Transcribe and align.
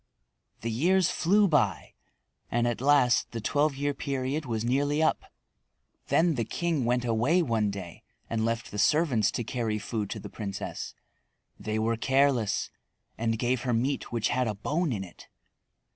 The 0.61 0.71
years 0.71 1.11
flew 1.11 1.47
by, 1.47 1.93
and 2.49 2.65
at 2.67 2.81
last 2.81 3.33
the 3.33 3.39
twelve 3.39 3.75
year 3.75 3.93
period 3.93 4.47
was 4.47 4.65
nearly 4.65 5.03
up. 5.03 5.25
Then 6.07 6.33
the 6.33 6.43
king 6.43 6.85
went 6.85 7.05
away 7.05 7.43
one 7.43 7.69
day 7.69 8.01
and 8.27 8.43
left 8.43 8.71
the 8.71 8.79
servants 8.79 9.29
to 9.29 9.43
carry 9.43 9.77
food 9.77 10.09
to 10.09 10.19
the 10.19 10.27
princess. 10.27 10.95
They 11.59 11.77
were 11.77 11.97
careless, 11.97 12.71
and 13.15 13.37
gave 13.37 13.61
her 13.61 13.73
meat 13.75 14.11
which 14.11 14.29
had 14.29 14.47
a 14.47 14.55
bone 14.55 14.91
in 14.91 15.03
it. 15.03 15.27